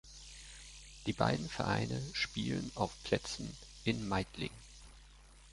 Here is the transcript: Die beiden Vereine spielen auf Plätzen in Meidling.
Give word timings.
Die 1.05 1.13
beiden 1.13 1.47
Vereine 1.47 2.01
spielen 2.13 2.71
auf 2.73 2.89
Plätzen 3.03 3.55
in 3.83 4.07
Meidling. 4.09 4.49